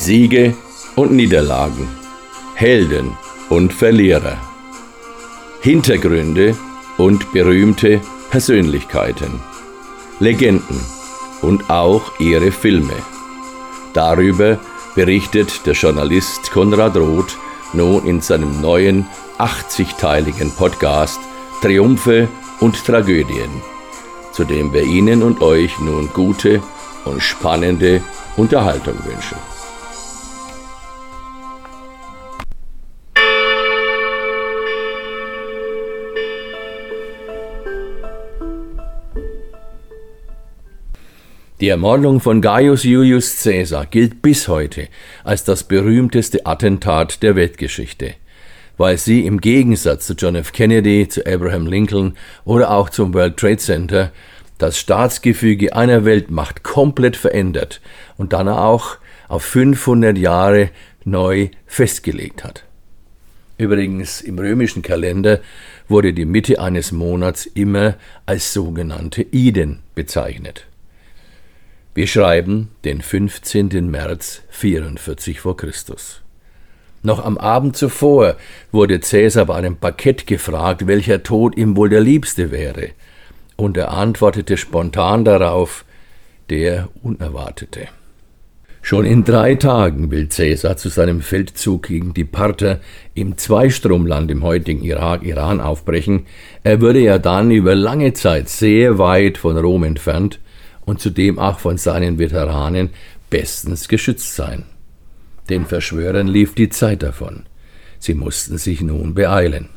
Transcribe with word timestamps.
Siege 0.00 0.54
und 0.96 1.12
Niederlagen, 1.12 1.86
Helden 2.54 3.18
und 3.50 3.70
Verlierer, 3.70 4.38
Hintergründe 5.60 6.56
und 6.96 7.30
berühmte 7.32 8.00
Persönlichkeiten, 8.30 9.40
Legenden 10.18 10.80
und 11.42 11.68
auch 11.68 12.18
ihre 12.18 12.50
Filme. 12.50 12.94
Darüber 13.92 14.58
berichtet 14.94 15.66
der 15.66 15.74
Journalist 15.74 16.50
Konrad 16.50 16.96
Roth 16.96 17.36
nun 17.74 18.06
in 18.06 18.22
seinem 18.22 18.58
neuen 18.62 19.06
80-teiligen 19.38 20.56
Podcast 20.56 21.20
Triumphe 21.60 22.26
und 22.60 22.86
Tragödien, 22.86 23.50
zu 24.32 24.44
dem 24.44 24.72
wir 24.72 24.82
Ihnen 24.82 25.22
und 25.22 25.42
euch 25.42 25.78
nun 25.78 26.08
gute 26.14 26.62
und 27.04 27.20
spannende 27.20 28.00
Unterhaltung 28.38 28.96
wünschen. 29.04 29.49
Die 41.60 41.68
Ermordung 41.68 42.20
von 42.20 42.40
Gaius 42.40 42.84
Julius 42.84 43.42
Caesar 43.42 43.84
gilt 43.84 44.22
bis 44.22 44.48
heute 44.48 44.88
als 45.24 45.44
das 45.44 45.62
berühmteste 45.62 46.46
Attentat 46.46 47.22
der 47.22 47.36
Weltgeschichte, 47.36 48.14
weil 48.78 48.96
sie 48.96 49.26
im 49.26 49.42
Gegensatz 49.42 50.06
zu 50.06 50.14
John 50.14 50.36
F. 50.36 50.52
Kennedy, 50.52 51.06
zu 51.06 51.26
Abraham 51.26 51.66
Lincoln 51.66 52.16
oder 52.46 52.70
auch 52.70 52.88
zum 52.88 53.12
World 53.12 53.36
Trade 53.36 53.58
Center 53.58 54.10
das 54.56 54.78
Staatsgefüge 54.78 55.76
einer 55.76 56.06
Weltmacht 56.06 56.62
komplett 56.62 57.14
verändert 57.14 57.82
und 58.16 58.32
dann 58.32 58.48
auch 58.48 58.96
auf 59.28 59.42
500 59.42 60.16
Jahre 60.16 60.70
neu 61.04 61.50
festgelegt 61.66 62.42
hat. 62.42 62.64
Übrigens 63.58 64.22
im 64.22 64.38
römischen 64.38 64.80
Kalender 64.80 65.40
wurde 65.88 66.14
die 66.14 66.24
Mitte 66.24 66.58
eines 66.58 66.90
Monats 66.90 67.44
immer 67.44 67.96
als 68.24 68.54
sogenannte 68.54 69.26
Iden 69.30 69.80
bezeichnet. 69.94 70.69
Wir 72.00 72.06
schreiben 72.06 72.70
den 72.84 73.02
15. 73.02 73.90
März 73.90 74.40
44 74.48 75.38
v. 75.38 75.52
Chr. 75.52 75.70
Noch 77.02 77.22
am 77.22 77.36
Abend 77.36 77.76
zuvor 77.76 78.36
wurde 78.72 79.00
Cäsar 79.00 79.44
bei 79.44 79.56
einem 79.56 79.76
Bankett 79.76 80.26
gefragt, 80.26 80.86
welcher 80.86 81.22
Tod 81.22 81.58
ihm 81.58 81.76
wohl 81.76 81.90
der 81.90 82.00
liebste 82.00 82.50
wäre, 82.50 82.92
und 83.56 83.76
er 83.76 83.90
antwortete 83.92 84.56
spontan 84.56 85.26
darauf, 85.26 85.84
der 86.48 86.88
Unerwartete. 87.02 87.88
Schon 88.80 89.04
in 89.04 89.24
drei 89.24 89.56
Tagen 89.56 90.10
will 90.10 90.30
Cäsar 90.30 90.78
zu 90.78 90.88
seinem 90.88 91.20
Feldzug 91.20 91.88
gegen 91.88 92.14
die 92.14 92.24
Parther 92.24 92.80
im 93.12 93.36
Zweistromland 93.36 94.30
im 94.30 94.42
heutigen 94.42 94.82
Irak, 94.82 95.22
Iran 95.22 95.60
aufbrechen. 95.60 96.24
Er 96.64 96.80
würde 96.80 97.00
ja 97.00 97.18
dann 97.18 97.50
über 97.50 97.74
lange 97.74 98.14
Zeit 98.14 98.48
sehr 98.48 98.96
weit 98.96 99.36
von 99.36 99.58
Rom 99.58 99.84
entfernt 99.84 100.40
und 100.84 101.00
zudem 101.00 101.38
auch 101.38 101.58
von 101.58 101.78
seinen 101.78 102.18
Veteranen 102.18 102.90
bestens 103.28 103.88
geschützt 103.88 104.34
sein. 104.34 104.64
Den 105.48 105.66
Verschwörern 105.66 106.28
lief 106.28 106.54
die 106.54 106.68
Zeit 106.68 107.02
davon. 107.02 107.44
Sie 107.98 108.14
mussten 108.14 108.58
sich 108.58 108.80
nun 108.80 109.14
beeilen. 109.14 109.68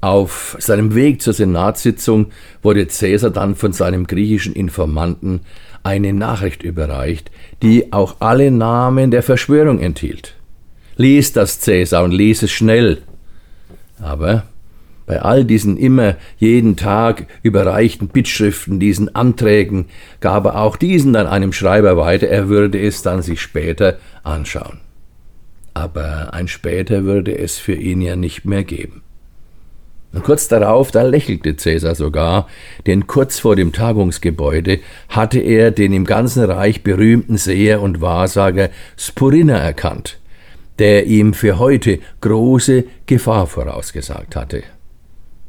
Auf 0.00 0.56
seinem 0.58 0.94
Weg 0.94 1.22
zur 1.22 1.32
Senatssitzung 1.32 2.26
wurde 2.62 2.88
Cäsar 2.88 3.30
dann 3.30 3.54
von 3.54 3.72
seinem 3.72 4.06
griechischen 4.06 4.52
Informanten 4.54 5.40
eine 5.82 6.12
Nachricht 6.12 6.62
überreicht, 6.62 7.30
die 7.62 7.92
auch 7.92 8.16
alle 8.20 8.50
Namen 8.50 9.10
der 9.10 9.22
Verschwörung 9.22 9.80
enthielt. 9.80 10.34
Lies 10.96 11.32
das, 11.32 11.60
Cäsar, 11.60 12.04
und 12.04 12.12
lies 12.12 12.42
es 12.42 12.52
schnell. 12.52 13.02
Aber 13.98 14.44
bei 15.06 15.20
all 15.20 15.44
diesen 15.44 15.76
immer 15.76 16.16
jeden 16.38 16.76
Tag 16.76 17.26
überreichten 17.42 18.08
Bittschriften, 18.08 18.80
diesen 18.80 19.14
Anträgen, 19.14 19.86
gab 20.20 20.46
er 20.46 20.60
auch 20.60 20.76
diesen 20.76 21.12
dann 21.12 21.26
einem 21.26 21.52
Schreiber 21.52 21.96
weiter, 21.96 22.28
er 22.28 22.48
würde 22.48 22.80
es 22.80 23.02
dann 23.02 23.22
sich 23.22 23.40
später 23.40 23.98
anschauen. 24.22 24.80
Aber 25.74 26.32
ein 26.32 26.48
später 26.48 27.04
würde 27.04 27.36
es 27.36 27.58
für 27.58 27.74
ihn 27.74 28.00
ja 28.00 28.16
nicht 28.16 28.44
mehr 28.44 28.64
geben. 28.64 29.02
Und 30.14 30.22
kurz 30.22 30.46
darauf, 30.46 30.92
da 30.92 31.02
lächelte 31.02 31.56
Cäsar 31.56 31.96
sogar, 31.96 32.46
denn 32.86 33.08
kurz 33.08 33.40
vor 33.40 33.56
dem 33.56 33.72
Tagungsgebäude 33.72 34.78
hatte 35.08 35.40
er 35.40 35.72
den 35.72 35.92
im 35.92 36.04
ganzen 36.04 36.44
Reich 36.44 36.84
berühmten 36.84 37.36
Seher 37.36 37.82
und 37.82 38.00
Wahrsager 38.00 38.70
Spurina 38.96 39.58
erkannt, 39.58 40.18
der 40.78 41.06
ihm 41.06 41.34
für 41.34 41.58
heute 41.58 41.98
große 42.20 42.84
Gefahr 43.06 43.48
vorausgesagt 43.48 44.36
hatte. 44.36 44.62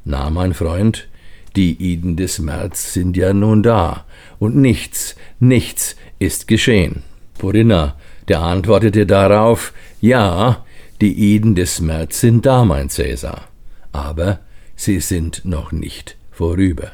Na, 0.05 0.29
mein 0.29 0.53
Freund, 0.53 1.07
die 1.55 1.73
Iden 1.73 2.16
des 2.16 2.38
März 2.39 2.93
sind 2.93 3.17
ja 3.17 3.33
nun 3.33 3.63
da, 3.63 4.05
und 4.38 4.55
nichts, 4.55 5.16
nichts 5.39 5.95
ist 6.19 6.47
geschehen. 6.47 7.01
Purinna, 7.38 7.95
der 8.27 8.41
antwortete 8.41 9.05
darauf, 9.05 9.73
ja, 10.01 10.63
die 11.01 11.13
Iden 11.33 11.55
des 11.55 11.81
März 11.81 12.21
sind 12.21 12.45
da, 12.45 12.66
mein 12.66 12.89
Cäsar, 12.89 13.47
aber 13.91 14.39
sie 14.75 14.99
sind 14.99 15.43
noch 15.43 15.71
nicht 15.71 16.17
vorüber. 16.31 16.91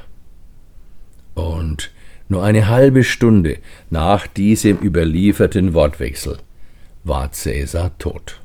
Und 1.33 1.91
nur 2.29 2.43
eine 2.43 2.67
halbe 2.67 3.03
Stunde 3.03 3.57
nach 3.89 4.25
diesem 4.25 4.79
überlieferten 4.81 5.73
Wortwechsel 5.73 6.37
war 7.03 7.31
Cäsar 7.31 7.97
tot. 7.97 8.40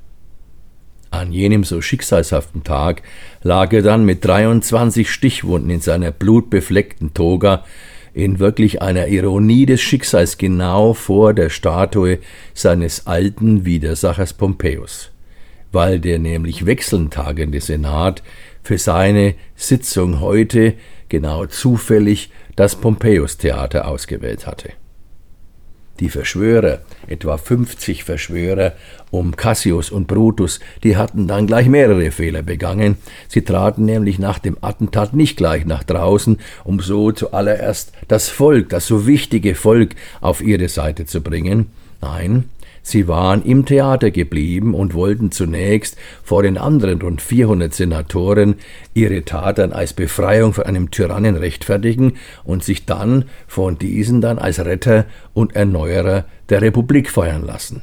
An 1.17 1.33
jenem 1.33 1.65
so 1.65 1.81
schicksalshaften 1.81 2.63
Tag 2.63 3.03
lag 3.43 3.73
er 3.73 3.81
dann 3.81 4.05
mit 4.05 4.23
23 4.23 5.11
Stichwunden 5.11 5.71
in 5.71 5.81
seiner 5.81 6.11
blutbefleckten 6.11 7.15
Toga 7.15 7.65
in 8.13 8.39
wirklich 8.39 8.83
einer 8.83 9.07
Ironie 9.09 9.65
des 9.65 9.81
Schicksals 9.81 10.37
genau 10.37 10.93
vor 10.93 11.33
der 11.33 11.49
Statue 11.49 12.19
seines 12.53 13.07
alten 13.07 13.65
Widersachers 13.65 14.35
Pompeius, 14.35 15.11
weil 15.73 16.01
der 16.01 16.19
nämlich 16.19 16.67
wechselnd 16.67 17.15
tagende 17.15 17.63
Senat 17.63 18.23
für 18.63 18.77
seine 18.77 19.35
Sitzung 19.55 20.21
heute 20.21 20.75
genau 21.09 21.47
zufällig 21.47 22.31
das 22.57 22.77
Pompeius-Theater 22.77 23.89
ausgewählt 23.89 24.47
hatte. 24.47 24.73
Die 26.01 26.11
Verschwörer, 26.11 26.81
etwa 27.07 27.39
50 27.39 28.05
Verschwörer 28.05 28.73
um 29.11 29.35
Cassius 29.35 29.91
und 29.91 30.07
Brutus, 30.07 30.61
die 30.83 30.97
hatten 30.97 31.27
dann 31.27 31.47
gleich 31.47 31.69
mehrere 31.69 32.11
Fehler 32.11 32.43
begangen. 32.43 32.99
Sie 33.29 33.43
traten 33.43 33.85
nämlich 33.85 34.19
nach 34.19 34.39
dem 34.39 34.59
Attentat 34.61 35.15
nicht 35.15 35.37
gleich 35.37 35.65
nach 35.65 35.85
draußen, 35.85 36.39
um 36.65 36.81
so 36.81 37.13
zuallererst 37.13 37.93
das 38.09 38.29
Volk, 38.29 38.69
das 38.69 38.87
so 38.87 39.07
wichtige 39.07 39.55
Volk, 39.55 39.95
auf 40.21 40.43
ihre 40.43 40.69
Seite 40.69 41.07
zu 41.07 41.23
bringen. 41.23 41.71
Nein, 42.03 42.45
Sie 42.89 43.09
waren 43.09 43.43
im 43.43 43.67
Theater 43.67 44.13
geblieben 44.13 44.73
und 44.73 44.95
wollten 44.95 45.33
zunächst 45.33 45.97
vor 46.23 46.45
den 46.45 46.57
anderen 46.57 47.03
rund 47.03 47.21
400 47.21 47.75
Senatoren 47.75 48.55
ihre 48.95 49.25
Taten 49.25 49.73
als 49.73 49.93
Befreiung 49.93 50.53
von 50.53 50.67
einem 50.67 50.93
Tyrannen 50.93 51.35
rechtfertigen 51.35 52.13
und 52.45 52.63
sich 52.63 52.87
dann 52.87 53.25
von 53.49 53.77
diesen 53.77 54.21
dann 54.21 54.39
als 54.39 54.65
Retter 54.65 55.07
und 55.35 55.57
Erneuerer 55.57 56.27
der 56.49 56.63
Republik 56.63 57.11
feiern 57.11 57.45
lassen. 57.45 57.83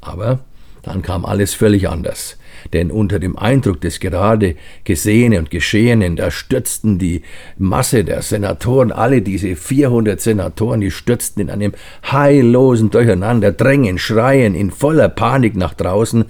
Aber 0.00 0.40
dann 0.82 1.02
kam 1.02 1.24
alles 1.24 1.54
völlig 1.54 1.88
anders 1.88 2.38
denn 2.72 2.90
unter 2.90 3.18
dem 3.18 3.36
Eindruck 3.36 3.80
des 3.80 4.00
gerade 4.00 4.56
Gesehenen 4.84 5.40
und 5.40 5.50
Geschehenen, 5.50 6.16
da 6.16 6.30
stürzten 6.30 6.98
die 6.98 7.22
Masse 7.58 8.04
der 8.04 8.22
Senatoren, 8.22 8.92
alle 8.92 9.22
diese 9.22 9.56
400 9.56 10.20
Senatoren, 10.20 10.80
die 10.80 10.90
stürzten 10.90 11.42
in 11.42 11.50
einem 11.50 11.72
heillosen 12.10 12.90
Durcheinander, 12.90 13.52
drängen, 13.52 13.98
schreien 13.98 14.54
in 14.54 14.70
voller 14.70 15.08
Panik 15.08 15.56
nach 15.56 15.74
draußen, 15.74 16.24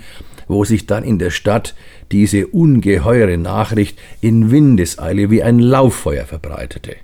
wo 0.49 0.65
sich 0.65 0.87
dann 0.87 1.05
in 1.05 1.19
der 1.19 1.31
Stadt 1.31 1.75
diese 2.13 2.47
ungeheure 2.47 3.37
Nachricht 3.37 3.99
in 4.21 4.51
Windeseile 4.51 5.31
wie 5.31 5.43
ein 5.43 5.59
Lauffeuer 5.59 6.25
verbreitete. 6.25 6.97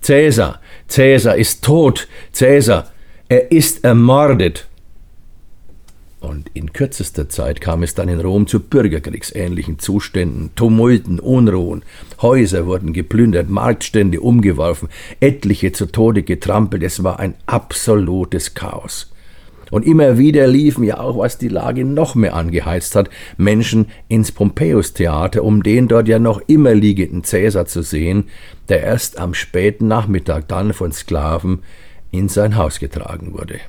Cäsar, 0.00 0.60
Cäsar 0.88 1.36
ist 1.36 1.62
tot, 1.62 2.08
Cäsar, 2.32 2.90
er 3.28 3.52
ist 3.52 3.84
ermordet. 3.84 4.66
Und 6.20 6.50
in 6.52 6.74
kürzester 6.74 7.30
Zeit 7.30 7.62
kam 7.62 7.82
es 7.82 7.94
dann 7.94 8.10
in 8.10 8.20
Rom 8.20 8.46
zu 8.46 8.60
bürgerkriegsähnlichen 8.60 9.78
Zuständen, 9.78 10.50
Tumulten, 10.54 11.18
Unruhen. 11.18 11.82
Häuser 12.20 12.66
wurden 12.66 12.92
geplündert, 12.92 13.48
Marktstände 13.48 14.20
umgeworfen, 14.20 14.90
etliche 15.20 15.72
zu 15.72 15.86
Tode 15.86 16.22
getrampelt. 16.22 16.82
Es 16.82 17.02
war 17.02 17.20
ein 17.20 17.34
absolutes 17.46 18.54
Chaos. 18.54 19.10
Und 19.70 19.86
immer 19.86 20.18
wieder 20.18 20.46
liefen 20.46 20.84
ja 20.84 20.98
auch, 20.98 21.16
was 21.16 21.38
die 21.38 21.48
Lage 21.48 21.84
noch 21.84 22.14
mehr 22.14 22.34
angeheizt 22.34 22.96
hat, 22.96 23.08
Menschen 23.38 23.86
ins 24.08 24.32
Pompeius-Theater, 24.32 25.42
um 25.42 25.62
den 25.62 25.88
dort 25.88 26.08
ja 26.08 26.18
noch 26.18 26.42
immer 26.48 26.74
liegenden 26.74 27.24
Cäsar 27.24 27.66
zu 27.66 27.82
sehen, 27.82 28.24
der 28.68 28.82
erst 28.82 29.18
am 29.18 29.32
späten 29.32 29.88
Nachmittag 29.88 30.48
dann 30.48 30.72
von 30.72 30.92
Sklaven 30.92 31.60
in 32.10 32.28
sein 32.28 32.56
Haus 32.56 32.80
getragen 32.80 33.32
wurde. 33.32 33.60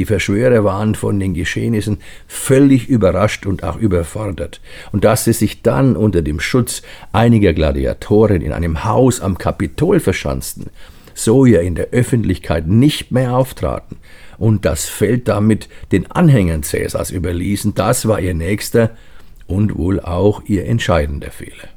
Die 0.00 0.06
Verschwörer 0.06 0.64
waren 0.64 0.94
von 0.94 1.20
den 1.20 1.34
Geschehnissen 1.34 1.98
völlig 2.26 2.88
überrascht 2.88 3.44
und 3.44 3.64
auch 3.64 3.76
überfordert. 3.76 4.62
Und 4.92 5.04
dass 5.04 5.24
sie 5.24 5.34
sich 5.34 5.60
dann 5.60 5.94
unter 5.94 6.22
dem 6.22 6.40
Schutz 6.40 6.80
einiger 7.12 7.52
Gladiatoren 7.52 8.40
in 8.40 8.54
einem 8.54 8.84
Haus 8.84 9.20
am 9.20 9.36
Kapitol 9.36 10.00
verschanzten, 10.00 10.70
so 11.12 11.44
ja 11.44 11.60
in 11.60 11.74
der 11.74 11.88
Öffentlichkeit 11.90 12.66
nicht 12.66 13.12
mehr 13.12 13.36
auftraten 13.36 13.98
und 14.38 14.64
das 14.64 14.86
Feld 14.86 15.28
damit 15.28 15.68
den 15.92 16.10
Anhängern 16.10 16.62
Cäsars 16.62 17.10
überließen, 17.10 17.74
das 17.74 18.08
war 18.08 18.20
ihr 18.20 18.32
nächster 18.32 18.92
und 19.46 19.76
wohl 19.76 20.00
auch 20.00 20.40
ihr 20.46 20.64
entscheidender 20.64 21.30
Fehler. 21.30 21.68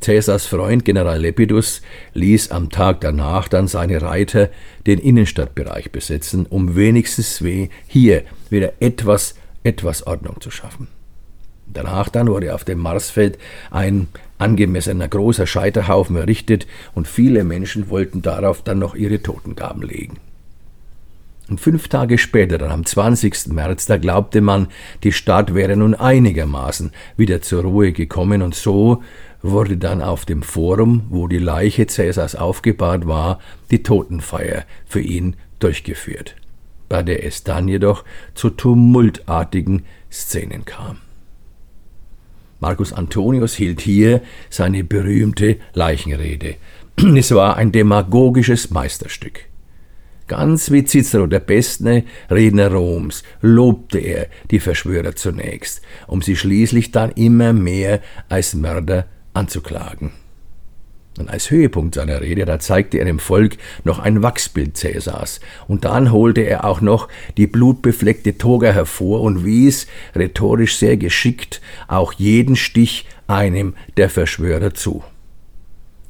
Cäsars 0.00 0.46
Freund 0.46 0.84
General 0.84 1.20
Lepidus 1.20 1.82
ließ 2.14 2.50
am 2.50 2.70
Tag 2.70 3.00
danach 3.00 3.48
dann 3.48 3.66
seine 3.66 4.00
Reiter 4.00 4.48
den 4.86 4.98
Innenstadtbereich 4.98 5.90
besetzen, 5.90 6.46
um 6.46 6.76
wenigstens 6.76 7.42
hier 7.86 8.22
wieder 8.50 8.74
etwas, 8.80 9.34
etwas 9.64 10.06
Ordnung 10.06 10.40
zu 10.40 10.50
schaffen. 10.50 10.88
Danach 11.66 12.08
dann 12.08 12.28
wurde 12.28 12.54
auf 12.54 12.64
dem 12.64 12.78
Marsfeld 12.78 13.38
ein 13.70 14.08
angemessener 14.38 15.08
großer 15.08 15.46
Scheiterhaufen 15.46 16.16
errichtet 16.16 16.66
und 16.94 17.08
viele 17.08 17.44
Menschen 17.44 17.90
wollten 17.90 18.22
darauf 18.22 18.62
dann 18.62 18.78
noch 18.78 18.94
ihre 18.94 19.20
Totengaben 19.20 19.82
legen. 19.82 20.18
Und 21.48 21.60
fünf 21.60 21.88
Tage 21.88 22.18
später, 22.18 22.58
dann 22.58 22.70
am 22.70 22.84
20. 22.84 23.48
März, 23.48 23.86
da 23.86 23.96
glaubte 23.96 24.42
man, 24.42 24.68
die 25.02 25.12
Stadt 25.12 25.54
wäre 25.54 25.76
nun 25.76 25.94
einigermaßen 25.94 26.92
wieder 27.16 27.40
zur 27.40 27.62
Ruhe 27.62 27.92
gekommen 27.92 28.42
und 28.42 28.54
so 28.54 29.02
wurde 29.42 29.76
dann 29.76 30.02
auf 30.02 30.24
dem 30.24 30.42
Forum, 30.42 31.04
wo 31.10 31.28
die 31.28 31.38
Leiche 31.38 31.86
Cäsars 31.86 32.34
aufgebahrt 32.34 33.06
war, 33.06 33.38
die 33.70 33.82
Totenfeier 33.82 34.64
für 34.86 35.00
ihn 35.00 35.36
durchgeführt, 35.58 36.36
bei 36.88 37.02
der 37.02 37.24
es 37.24 37.44
dann 37.44 37.68
jedoch 37.68 38.04
zu 38.34 38.50
tumultartigen 38.50 39.84
Szenen 40.10 40.64
kam. 40.64 40.98
Marcus 42.60 42.92
Antonius 42.92 43.54
hielt 43.54 43.80
hier 43.80 44.20
seine 44.50 44.82
berühmte 44.82 45.58
Leichenrede. 45.74 46.56
Es 47.16 47.32
war 47.32 47.56
ein 47.56 47.70
demagogisches 47.70 48.70
Meisterstück. 48.70 49.44
Ganz 50.26 50.70
wie 50.70 50.84
Cicero, 50.84 51.26
der 51.26 51.40
beste 51.40 52.04
Redner 52.30 52.72
Roms, 52.72 53.22
lobte 53.40 53.98
er 53.98 54.26
die 54.50 54.60
Verschwörer 54.60 55.14
zunächst, 55.14 55.80
um 56.06 56.20
sie 56.20 56.36
schließlich 56.36 56.90
dann 56.90 57.12
immer 57.12 57.52
mehr 57.52 58.00
als 58.28 58.54
Mörder 58.54 59.06
anzuklagen. 59.38 60.12
Und 61.18 61.30
als 61.30 61.50
Höhepunkt 61.50 61.96
seiner 61.96 62.20
Rede, 62.20 62.44
da 62.44 62.60
zeigte 62.60 62.98
er 62.98 63.04
dem 63.04 63.18
Volk 63.18 63.56
noch 63.82 63.98
ein 63.98 64.22
Wachsbild 64.22 64.76
Cäsars, 64.76 65.40
und 65.66 65.84
dann 65.84 66.12
holte 66.12 66.42
er 66.42 66.64
auch 66.64 66.80
noch 66.80 67.08
die 67.36 67.48
blutbefleckte 67.48 68.38
Toga 68.38 68.70
hervor 68.70 69.22
und 69.22 69.44
wies, 69.44 69.88
rhetorisch 70.14 70.76
sehr 70.76 70.96
geschickt, 70.96 71.60
auch 71.88 72.12
jeden 72.12 72.54
Stich 72.54 73.06
einem 73.26 73.74
der 73.96 74.10
Verschwörer 74.10 74.74
zu. 74.74 75.02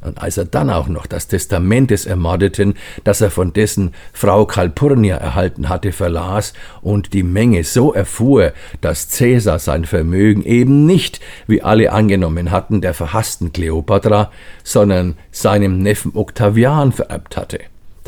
Und 0.01 0.23
als 0.23 0.39
er 0.39 0.45
dann 0.45 0.71
auch 0.71 0.87
noch 0.87 1.07
das 1.07 1.27
Testament 1.27 1.91
des 1.91 2.07
Ermordeten, 2.07 2.75
das 3.03 3.21
er 3.21 3.33
von 3.33 3.53
dessen 3.53 3.95
Frau 4.13 4.47
Calpurnia 4.47 5.17
erhalten 5.17 5.69
hatte, 5.69 5.91
verlas 5.91 6.53
und 6.83 7.13
die 7.15 7.25
Menge 7.25 7.65
so 7.65 7.93
erfuhr, 7.93 8.53
dass 8.81 9.09
Cäsar 9.09 9.59
sein 9.59 9.85
Vermögen 9.85 10.45
eben 10.45 10.87
nicht, 10.87 11.21
wie 11.49 11.63
alle 11.63 11.91
angenommen 11.93 12.53
hatten, 12.53 12.81
der 12.81 12.95
verhassten 12.95 13.53
Kleopatra, 13.53 14.31
sondern 14.63 15.17
seinem 15.33 15.83
Neffen 15.83 16.13
Octavian 16.15 16.93
vererbt 16.93 17.37
hatte, 17.37 17.59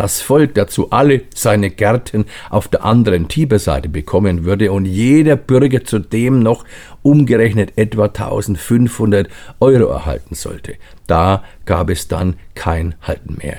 das 0.01 0.23
Volk 0.23 0.55
dazu 0.55 0.91
alle 0.91 1.25
seine 1.35 1.69
Gärten 1.69 2.25
auf 2.49 2.69
der 2.69 2.87
anderen 2.87 3.29
Tiberseite 3.29 3.91
bekommen 3.91 4.47
würde 4.47 4.73
und 4.73 4.87
jeder 4.87 5.37
Bürger 5.37 5.85
zudem 5.85 6.41
noch 6.41 6.65
umgerechnet 7.03 7.75
etwa 7.77 8.07
1500 8.07 9.29
Euro 9.61 9.91
erhalten 9.93 10.35
sollte. 10.35 10.77
Da 11.07 11.45
gab 11.67 11.91
es 11.91 12.09
dann 12.09 12.37
kein 12.55 12.95
Halten 13.03 13.37
mehr. 13.43 13.59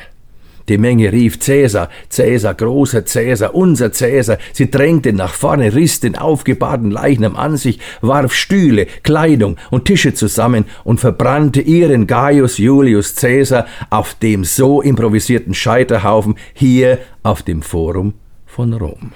Die 0.69 0.77
Menge 0.77 1.11
rief 1.11 1.39
Cäsar, 1.39 1.89
Cäsar, 2.09 2.53
großer 2.53 3.05
Cäsar, 3.05 3.55
unser 3.55 3.91
Cäsar. 3.91 4.37
Sie 4.53 4.69
drängte 4.69 5.13
nach 5.13 5.33
vorne, 5.33 5.73
riss 5.73 5.99
den 5.99 6.17
aufgebahrten 6.17 6.91
Leichnam 6.91 7.35
an 7.35 7.57
sich, 7.57 7.79
warf 8.01 8.33
Stühle, 8.33 8.87
Kleidung 9.03 9.57
und 9.69 9.85
Tische 9.85 10.13
zusammen 10.13 10.65
und 10.83 10.99
verbrannte 10.99 11.61
ihren 11.61 12.07
Gaius 12.07 12.57
Julius 12.57 13.15
Cäsar 13.15 13.65
auf 13.89 14.13
dem 14.15 14.43
so 14.43 14.81
improvisierten 14.81 15.53
Scheiterhaufen 15.53 16.35
hier 16.53 16.99
auf 17.23 17.41
dem 17.43 17.61
Forum 17.61 18.13
von 18.45 18.73
Rom. 18.73 19.11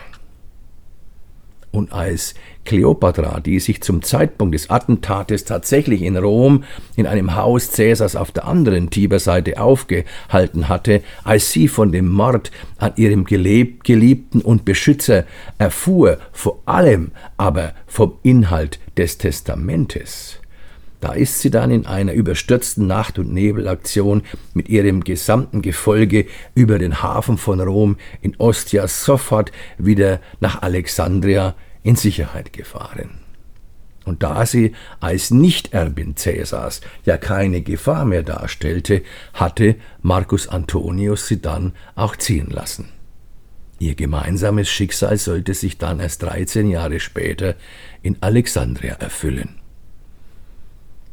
Und 1.76 1.92
als 1.92 2.36
Kleopatra, 2.64 3.42
die 3.42 3.60
sich 3.60 3.84
zum 3.84 4.02
Zeitpunkt 4.02 4.56
des 4.56 4.70
Attentates 4.70 5.44
tatsächlich 5.44 6.04
in 6.04 6.16
Rom 6.16 6.64
in 6.96 7.06
einem 7.06 7.36
Haus 7.36 7.72
Cäsars 7.72 8.16
auf 8.16 8.32
der 8.32 8.46
anderen 8.46 8.90
Tiberseite 8.90 9.60
aufgehalten 9.60 10.70
hatte, 10.70 11.02
als 11.26 11.52
sie 11.52 11.68
von 11.68 11.92
dem 11.92 12.08
Mord 12.08 12.52
an 12.78 12.94
ihrem 12.96 13.26
Geliebten 13.26 14.42
und 14.42 14.64
Beschützer 14.64 15.26
erfuhr, 15.58 16.18
vor 16.32 16.62
allem 16.66 17.12
aber 17.36 17.74
vom 17.88 18.14
Inhalt 18.24 18.80
des 18.96 19.18
Testamentes, 19.18 20.40
da 21.06 21.14
ist 21.14 21.40
sie 21.42 21.52
dann 21.52 21.70
in 21.70 21.86
einer 21.86 22.14
überstürzten 22.14 22.88
Nacht- 22.88 23.20
und 23.20 23.32
Nebelaktion 23.32 24.24
mit 24.56 24.70
ihrem 24.70 25.04
gesamten 25.04 25.62
Gefolge 25.62 26.26
über 26.56 26.80
den 26.80 27.04
Hafen 27.04 27.38
von 27.38 27.60
Rom 27.60 27.98
in 28.22 28.34
Ostia 28.40 28.88
sofort 28.88 29.52
wieder 29.78 30.20
nach 30.40 30.64
Alexandria 30.64 31.54
in 31.86 31.96
Sicherheit 31.96 32.52
gefahren. 32.52 33.20
Und 34.06 34.24
da 34.24 34.46
sie 34.46 34.74
als 35.00 35.30
Nichterbin 35.30 36.16
Cäsars 36.18 36.82
ja 37.06 37.18
keine 37.18 37.62
Gefahr 37.62 38.06
mehr 38.06 38.24
darstellte, 38.24 39.04
hatte 39.34 39.76
Marcus 40.02 40.48
Antonius 40.48 41.28
sie 41.28 41.42
dann 41.42 41.74
auch 41.96 42.16
ziehen 42.16 42.50
lassen. 42.50 42.90
Ihr 43.78 43.94
gemeinsames 43.94 44.68
Schicksal 44.68 45.18
sollte 45.18 45.54
sich 45.54 45.78
dann 45.78 46.00
erst 46.00 46.24
13 46.24 46.70
Jahre 46.70 47.00
später 47.00 47.56
in 48.02 48.18
Alexandria 48.22 48.96
erfüllen. 48.96 49.60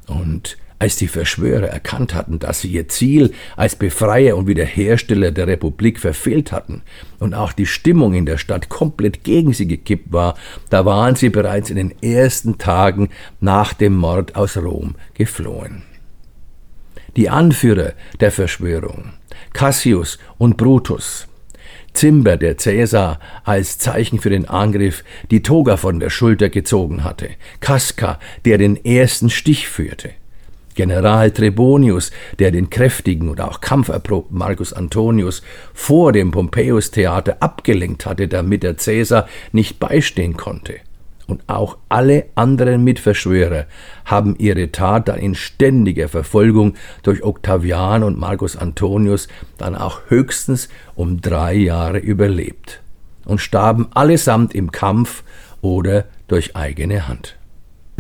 Und 0.07 0.57
als 0.83 0.97
die 0.97 1.07
Verschwörer 1.07 1.69
erkannt 1.69 2.13
hatten, 2.13 2.41
dass 2.41 2.63
sie 2.63 2.67
ihr 2.67 2.89
Ziel 2.89 3.33
als 3.55 3.77
Befreier 3.77 4.37
und 4.37 4.49
Wiederhersteller 4.49 5.31
der 5.31 5.47
Republik 5.47 6.01
verfehlt 6.01 6.51
hatten 6.51 6.83
und 7.21 7.35
auch 7.35 7.53
die 7.53 7.67
Stimmung 7.67 8.15
in 8.15 8.27
der 8.27 8.37
Stadt 8.37 8.69
komplett 8.69 9.23
gegen 9.23 9.53
sie 9.53 9.69
gekippt 9.69 10.13
war, 10.13 10.35
da 10.71 10.85
waren 10.85 11.15
sie 11.15 11.29
bereits 11.29 11.71
in 11.71 11.77
den 11.77 12.03
ersten 12.03 12.59
Tagen 12.59 13.11
nach 13.39 13.75
dem 13.75 13.95
Mord 13.95 14.35
aus 14.35 14.57
Rom 14.57 14.97
geflohen. 15.15 15.85
Die 17.15 17.31
Anführer 17.31 17.93
der 18.19 18.33
Verschwörung, 18.33 19.13
Cassius 19.53 20.19
und 20.37 20.57
Brutus, 20.57 21.29
Zimber, 21.93 22.37
der 22.37 22.59
Cäsar 22.59 23.21
als 23.45 23.79
Zeichen 23.79 24.19
für 24.19 24.31
den 24.31 24.49
Angriff 24.49 25.05
die 25.31 25.43
Toga 25.43 25.77
von 25.77 26.01
der 26.01 26.11
Schulter 26.11 26.49
gezogen 26.49 27.05
hatte, 27.05 27.29
Casca, 27.61 28.19
der 28.45 28.59
den 28.59 28.85
ersten 28.85 29.31
Stich 29.31 29.69
führte, 29.69 30.11
General 30.75 31.31
Trebonius, 31.31 32.11
der 32.39 32.51
den 32.51 32.71
kräftigen 32.71 33.29
und 33.29 33.41
auch 33.41 33.61
kampferprobten 33.61 34.37
Marcus 34.37 34.73
Antonius 34.73 35.43
vor 35.75 36.13
dem 36.13 36.31
Pompeius-Theater 36.31 37.37
abgelenkt 37.41 38.07
hatte, 38.07 38.29
damit 38.29 38.63
der 38.63 38.77
Cäsar 38.77 39.29
nicht 39.53 39.79
beistehen 39.79 40.37
konnte. 40.37 40.77
Und 41.27 41.49
auch 41.49 41.79
alle 41.89 42.27
anderen 42.35 42.85
Mitverschwörer 42.85 43.67
haben 44.05 44.37
ihre 44.39 44.73
Tat 44.73 45.09
dann 45.09 45.19
in 45.19 45.35
ständiger 45.35 46.09
Verfolgung 46.09 46.75
durch 47.03 47.23
Octavian 47.23 48.03
und 48.03 48.19
Marcus 48.19 48.57
Antonius 48.57 49.29
dann 49.57 49.75
auch 49.75 50.01
höchstens 50.09 50.69
um 50.95 51.21
drei 51.21 51.55
Jahre 51.55 51.99
überlebt 51.99 52.83
und 53.25 53.41
starben 53.41 53.89
allesamt 53.95 54.55
im 54.55 54.73
Kampf 54.73 55.23
oder 55.61 56.07
durch 56.27 56.57
eigene 56.57 57.07
Hand 57.07 57.37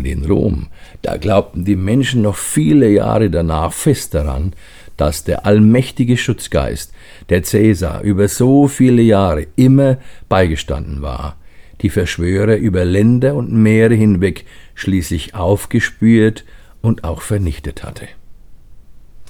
in 0.04 0.24
Rom, 0.24 0.68
da 1.02 1.16
glaubten 1.16 1.64
die 1.64 1.76
Menschen 1.76 2.22
noch 2.22 2.36
viele 2.36 2.88
Jahre 2.88 3.30
danach 3.30 3.72
fest 3.72 4.14
daran, 4.14 4.54
dass 4.96 5.24
der 5.24 5.46
allmächtige 5.46 6.16
Schutzgeist, 6.16 6.92
der 7.28 7.42
Cäsar, 7.42 8.02
über 8.02 8.28
so 8.28 8.68
viele 8.68 9.02
Jahre 9.02 9.46
immer 9.56 9.98
beigestanden 10.28 11.02
war, 11.02 11.36
die 11.80 11.90
Verschwörer 11.90 12.56
über 12.56 12.84
Länder 12.84 13.34
und 13.34 13.52
Meere 13.52 13.94
hinweg 13.94 14.44
schließlich 14.74 15.34
aufgespürt 15.34 16.44
und 16.80 17.04
auch 17.04 17.22
vernichtet 17.22 17.82
hatte. 17.82 18.06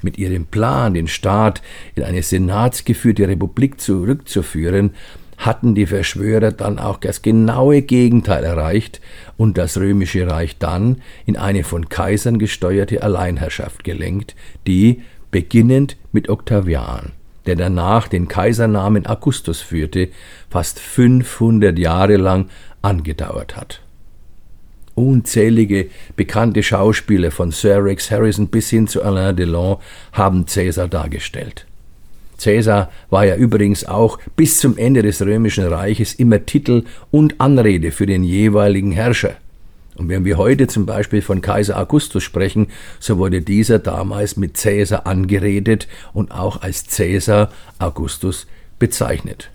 Mit 0.03 0.19
ihrem 0.19 0.47
Plan, 0.47 0.95
den 0.95 1.07
Staat 1.07 1.63
in 1.95 2.03
eine 2.03 2.23
senatsgeführte 2.23 3.29
Republik 3.29 3.81
zurückzuführen, 3.81 4.91
hatten 5.45 5.75
die 5.75 5.87
Verschwörer 5.87 6.53
dann 6.53 6.79
auch 6.79 6.99
das 6.99 7.21
genaue 7.21 7.83
Gegenteil 7.83 8.45
erreicht 8.45 9.01
und 9.37 9.59
das 9.59 9.77
römische 9.77 10.29
Reich 10.29 10.59
dann 10.59 11.03
in 11.27 11.37
eine 11.37 11.65
von 11.65 11.89
Kaisern 11.89 12.39
gesteuerte 12.39 13.03
Alleinherrschaft 13.03 13.83
gelenkt, 13.83 14.37
die, 14.67 15.03
beginnend 15.33 15.97
mit 16.13 16.29
Octavian, 16.29 17.13
der 17.47 17.57
danach 17.57 18.07
den 18.07 18.29
Kaisernamen 18.29 19.07
Augustus 19.07 19.61
führte, 19.61 20.11
fast 20.49 20.79
500 20.79 21.77
Jahre 21.77 22.17
lang 22.17 22.49
angedauert 22.81 23.57
hat. 23.57 23.81
Unzählige 24.95 25.89
bekannte 26.15 26.63
Schauspieler 26.63 27.31
von 27.31 27.51
Sir 27.51 27.83
Rex 27.83 28.11
Harrison 28.11 28.49
bis 28.49 28.71
hin 28.71 28.87
zu 28.87 29.03
Alain 29.03 29.35
Delon 29.35 29.79
haben 30.13 30.47
Cäsar 30.47 30.87
dargestellt. 30.87 31.67
Cäsar 32.43 32.91
war 33.09 33.25
ja 33.25 33.37
übrigens 33.37 33.85
auch 33.85 34.19
bis 34.37 34.59
zum 34.59 34.77
Ende 34.77 35.03
des 35.03 35.23
römischen 35.23 35.67
Reiches 35.67 36.15
immer 36.15 36.45
Titel 36.45 36.85
und 37.11 37.41
Anrede 37.41 37.93
für 37.93 38.07
den 38.07 38.25
jeweiligen 38.25 38.91
Herrscher. 38.91 39.37
Und 39.97 40.09
wenn 40.09 40.25
wir 40.25 40.39
heute 40.39 40.67
zum 40.67 40.87
Beispiel 40.87 41.23
von 41.23 41.41
Kaiser 41.41 41.79
Augustus 41.79 42.23
sprechen, 42.25 42.69
so 42.99 43.19
wurde 43.19 43.43
dieser 43.43 43.79
damals 43.79 44.37
mit 44.37 44.57
Cäsar 44.57 45.07
angeredet 45.07 45.87
und 46.13 46.33
auch 46.33 46.63
als 46.63 46.85
Cäsar 46.87 47.53
Augustus 47.79 48.47
bezeichnet. 48.79 49.51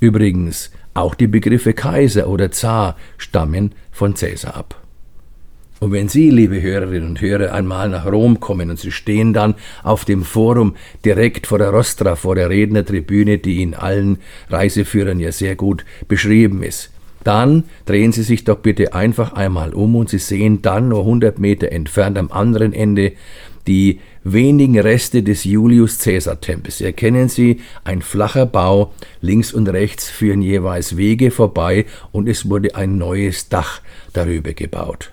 Übrigens, 0.00 0.70
auch 0.94 1.14
die 1.14 1.26
Begriffe 1.26 1.74
Kaiser 1.74 2.28
oder 2.28 2.50
Zar 2.50 2.96
stammen 3.18 3.72
von 3.92 4.16
Cäsar 4.16 4.56
ab. 4.56 4.85
Und 5.78 5.92
wenn 5.92 6.08
Sie, 6.08 6.30
liebe 6.30 6.62
Hörerinnen 6.62 7.10
und 7.10 7.20
Hörer, 7.20 7.52
einmal 7.52 7.90
nach 7.90 8.06
Rom 8.06 8.40
kommen 8.40 8.70
und 8.70 8.78
Sie 8.78 8.90
stehen 8.90 9.34
dann 9.34 9.56
auf 9.82 10.06
dem 10.06 10.22
Forum 10.22 10.74
direkt 11.04 11.46
vor 11.46 11.58
der 11.58 11.70
Rostra, 11.70 12.16
vor 12.16 12.34
der 12.34 12.48
Rednertribüne, 12.48 13.38
die 13.38 13.62
in 13.62 13.74
allen 13.74 14.18
Reiseführern 14.48 15.20
ja 15.20 15.32
sehr 15.32 15.54
gut 15.54 15.84
beschrieben 16.08 16.62
ist, 16.62 16.90
dann 17.24 17.64
drehen 17.84 18.12
Sie 18.12 18.22
sich 18.22 18.44
doch 18.44 18.58
bitte 18.58 18.94
einfach 18.94 19.34
einmal 19.34 19.74
um 19.74 19.96
und 19.96 20.08
Sie 20.08 20.18
sehen 20.18 20.62
dann 20.62 20.88
nur 20.88 21.00
100 21.00 21.38
Meter 21.38 21.70
entfernt 21.70 22.16
am 22.16 22.30
anderen 22.32 22.72
Ende 22.72 23.12
die 23.66 24.00
wenigen 24.24 24.78
Reste 24.78 25.22
des 25.22 25.44
Julius 25.44 25.98
Caesar 25.98 26.40
Tempels. 26.40 26.80
Erkennen 26.80 27.28
Sie, 27.28 27.60
ein 27.84 28.00
flacher 28.00 28.46
Bau, 28.46 28.94
links 29.20 29.52
und 29.52 29.68
rechts 29.68 30.08
führen 30.08 30.40
jeweils 30.40 30.96
Wege 30.96 31.30
vorbei 31.30 31.84
und 32.12 32.28
es 32.28 32.48
wurde 32.48 32.76
ein 32.76 32.96
neues 32.96 33.50
Dach 33.50 33.80
darüber 34.12 34.52
gebaut. 34.52 35.12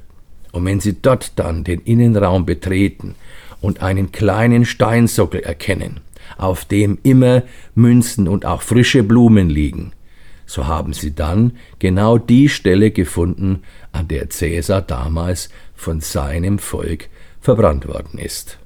Und 0.54 0.64
wenn 0.66 0.80
Sie 0.80 1.02
dort 1.02 1.38
dann 1.38 1.66
den 1.66 1.82
Innenraum 1.82 2.46
betreten 2.46 3.16
und 3.60 3.82
einen 3.82 4.14
kleinen 4.14 4.64
Steinsockel 4.64 5.42
erkennen, 5.42 6.00
auf 6.38 6.64
dem 6.64 7.00
immer 7.04 7.44
Münzen 7.76 8.30
und 8.30 8.46
auch 8.46 8.62
frische 8.62 9.04
Blumen 9.04 9.50
liegen, 9.50 9.92
so 10.46 10.68
haben 10.68 10.94
sie 10.94 11.16
dann 11.16 11.54
genau 11.80 12.18
die 12.18 12.50
Stelle 12.50 12.92
gefunden, 12.92 13.64
an 13.92 14.08
der 14.08 14.30
Cäsar 14.30 14.82
damals 14.82 15.50
von 15.74 16.02
seinem 16.02 16.60
Volk 16.60 17.10
verbrannt 17.42 17.88
worden 17.88 18.20
ist. 18.20 18.60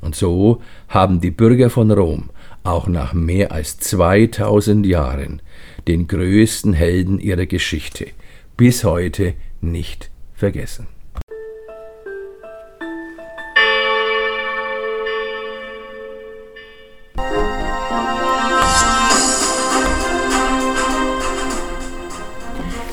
Und 0.00 0.14
so 0.14 0.60
haben 0.88 1.20
die 1.20 1.30
Bürger 1.30 1.70
von 1.70 1.90
Rom 1.90 2.30
auch 2.62 2.86
nach 2.86 3.14
mehr 3.14 3.52
als 3.52 3.78
2000 3.78 4.84
Jahren 4.84 5.40
den 5.88 6.06
größten 6.08 6.74
Helden 6.74 7.18
ihrer 7.18 7.46
Geschichte 7.46 8.08
bis 8.56 8.84
heute 8.84 9.34
nicht 9.60 10.10
vergessen. 10.34 10.93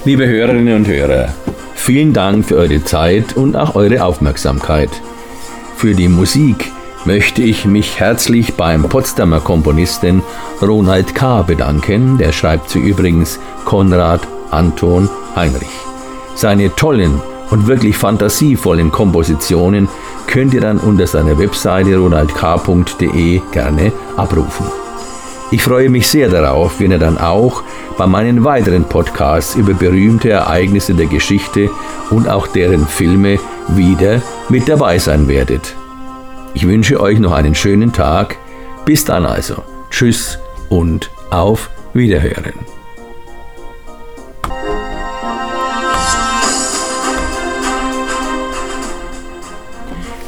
Liebe 0.03 0.27
Hörerinnen 0.27 0.77
und 0.77 0.87
Hörer, 0.87 1.29
vielen 1.75 2.11
Dank 2.11 2.45
für 2.45 2.55
eure 2.55 2.83
Zeit 2.83 3.37
und 3.37 3.55
auch 3.55 3.75
eure 3.75 4.03
Aufmerksamkeit. 4.03 4.89
Für 5.75 5.93
die 5.93 6.07
Musik 6.07 6.71
möchte 7.05 7.43
ich 7.43 7.65
mich 7.65 7.99
herzlich 7.99 8.55
beim 8.55 8.89
Potsdamer 8.89 9.41
Komponisten 9.41 10.23
Ronald 10.59 11.13
K. 11.13 11.43
bedanken, 11.43 12.17
der 12.17 12.31
schreibt 12.31 12.71
sie 12.71 12.79
übrigens 12.79 13.39
Konrad 13.63 14.27
Anton 14.49 15.07
Heinrich. 15.35 15.69
Seine 16.33 16.75
tollen 16.75 17.21
und 17.51 17.67
wirklich 17.67 17.95
fantasievollen 17.95 18.91
Kompositionen 18.91 19.87
könnt 20.25 20.55
ihr 20.55 20.61
dann 20.61 20.79
unter 20.79 21.05
seiner 21.05 21.37
Webseite 21.37 21.95
ronaldk.de 21.95 23.39
gerne 23.51 23.91
abrufen. 24.17 24.65
Ich 25.53 25.63
freue 25.63 25.89
mich 25.89 26.07
sehr 26.07 26.29
darauf, 26.29 26.79
wenn 26.79 26.91
ihr 26.91 26.97
dann 26.97 27.17
auch 27.17 27.63
bei 27.97 28.07
meinen 28.07 28.45
weiteren 28.45 28.85
Podcasts 28.85 29.55
über 29.55 29.73
berühmte 29.73 30.29
Ereignisse 30.29 30.93
der 30.93 31.07
Geschichte 31.07 31.69
und 32.09 32.29
auch 32.29 32.47
deren 32.47 32.87
Filme 32.87 33.37
wieder 33.67 34.21
mit 34.47 34.69
dabei 34.69 34.97
sein 34.97 35.27
werdet. 35.27 35.75
Ich 36.53 36.65
wünsche 36.65 37.01
euch 37.01 37.19
noch 37.19 37.33
einen 37.33 37.53
schönen 37.53 37.91
Tag. 37.91 38.37
Bis 38.85 39.03
dann 39.03 39.25
also. 39.25 39.55
Tschüss 39.89 40.39
und 40.69 41.11
auf 41.31 41.69
Wiederhören. 41.93 42.53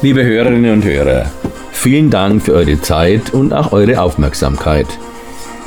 Liebe 0.02 0.26
Hörerinnen 0.26 0.74
und 0.74 0.84
Hörer, 0.84 1.32
vielen 1.72 2.10
Dank 2.10 2.42
für 2.42 2.56
eure 2.56 2.82
Zeit 2.82 3.34
und 3.34 3.54
auch 3.54 3.72
eure 3.72 4.02
Aufmerksamkeit. 4.02 4.88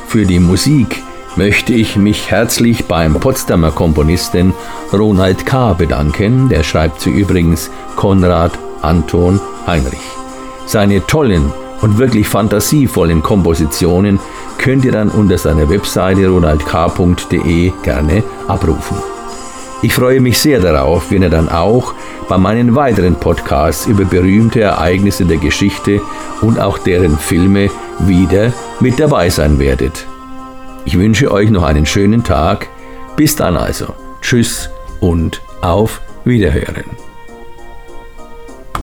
Für 0.07 0.25
die 0.25 0.39
Musik 0.39 1.03
möchte 1.35 1.73
ich 1.73 1.97
mich 1.97 2.31
herzlich 2.31 2.85
beim 2.85 3.19
Potsdamer 3.19 3.71
Komponisten 3.71 4.53
Ronald 4.93 5.45
K. 5.45 5.73
bedanken, 5.73 6.47
der 6.47 6.63
schreibt 6.63 7.01
sie 7.01 7.09
übrigens 7.09 7.69
Konrad 7.97 8.57
Anton 8.81 9.39
Heinrich. 9.67 9.99
Seine 10.65 11.05
tollen 11.05 11.51
und 11.81 11.97
wirklich 11.97 12.25
fantasievollen 12.25 13.21
Kompositionen 13.21 14.17
könnt 14.57 14.85
ihr 14.85 14.93
dann 14.93 15.09
unter 15.09 15.37
seiner 15.37 15.69
Webseite 15.69 16.29
ronaldk.de 16.29 17.73
gerne 17.83 18.23
abrufen. 18.47 18.97
Ich 19.81 19.93
freue 19.93 20.21
mich 20.21 20.39
sehr 20.39 20.61
darauf, 20.61 21.11
wenn 21.11 21.21
ihr 21.21 21.29
dann 21.29 21.49
auch 21.49 21.93
bei 22.29 22.37
meinen 22.37 22.75
weiteren 22.75 23.15
Podcasts 23.15 23.85
über 23.85 24.05
berühmte 24.05 24.61
Ereignisse 24.61 25.25
der 25.25 25.37
Geschichte 25.37 26.01
und 26.41 26.59
auch 26.59 26.77
deren 26.77 27.17
Filme 27.17 27.69
wieder 27.99 28.53
mit 28.79 28.99
dabei 28.99 29.29
sein 29.29 29.59
werdet. 29.59 30.05
Ich 30.85 30.97
wünsche 30.97 31.31
euch 31.31 31.49
noch 31.49 31.63
einen 31.63 31.85
schönen 31.85 32.23
Tag. 32.23 32.67
Bis 33.15 33.35
dann 33.35 33.57
also. 33.57 33.93
Tschüss 34.21 34.69
und 34.99 35.41
auf 35.61 36.01
Wiederhören. 36.23 37.06